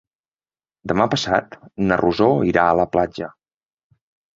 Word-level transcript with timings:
Demà 0.93 1.07
passat 1.11 1.55
na 1.85 2.01
Rosó 2.03 2.33
irà 2.55 2.67
a 2.67 2.77
la 2.85 2.91
platja. 2.97 3.35